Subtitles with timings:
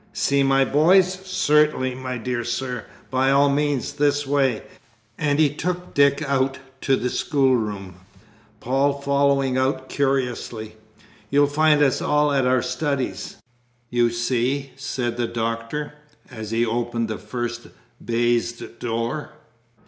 [0.13, 1.13] "See my boys?
[1.13, 4.63] Certainly, my dear sir, by all means; this way,"
[5.15, 7.97] and he took Dick out to the schoolroom
[8.61, 10.75] Paul following out of curiosity.
[11.29, 13.37] "You'll find us at our studies,
[13.91, 15.93] you see," said the Doctor,
[16.31, 17.67] as he opened the first
[18.03, 19.33] baize door.